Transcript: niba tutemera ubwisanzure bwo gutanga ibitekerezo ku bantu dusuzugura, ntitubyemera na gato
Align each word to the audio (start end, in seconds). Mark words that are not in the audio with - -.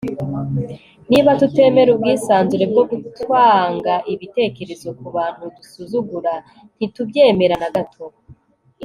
niba 1.09 1.29
tutemera 1.41 1.89
ubwisanzure 1.91 2.65
bwo 2.71 2.83
gutanga 2.91 3.93
ibitekerezo 4.13 4.87
ku 4.99 5.07
bantu 5.15 5.43
dusuzugura, 5.55 6.33
ntitubyemera 6.75 7.55
na 7.61 7.69
gato 7.75 8.05